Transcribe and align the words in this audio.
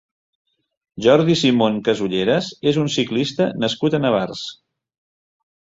Jordi 1.05 1.35
Simón 1.43 1.77
Casulleras 1.89 2.49
és 2.73 2.81
un 2.85 2.91
ciclista 2.97 3.51
nascut 3.67 3.99
a 4.01 4.05
Navars. 4.07 4.45